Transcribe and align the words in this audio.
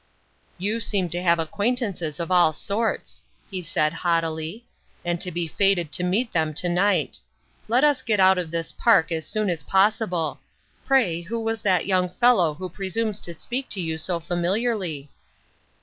"You 0.65 0.79
seem 0.79 1.09
to 1.11 1.21
have 1.21 1.37
acquaintances 1.37 2.19
of 2.19 2.31
all 2.31 2.53
sorts," 2.53 3.21
he 3.51 3.61
said 3.61 3.93
haughtily," 3.93 4.65
and 5.05 5.21
to 5.21 5.29
be 5.29 5.47
fated 5.47 5.91
to 5.91 6.03
meet 6.03 6.33
them 6.33 6.55
to 6.55 6.67
night. 6.67 7.19
Let 7.67 7.83
us 7.83 8.01
get 8.01 8.19
out 8.19 8.39
of 8.39 8.49
this 8.49 8.71
park 8.71 9.11
as 9.11 9.27
soon 9.27 9.47
as 9.47 9.61
possible. 9.61 10.39
Pray 10.87 11.21
who 11.21 11.39
was 11.39 11.61
that 11.61 11.85
young 11.85 12.09
fellow 12.09 12.55
who 12.55 12.67
presumes 12.67 13.19
to 13.19 13.33
speak 13.35 13.69
to 13.69 13.79
you 13.79 13.99
so 13.99 14.19
familiarly 14.19 15.11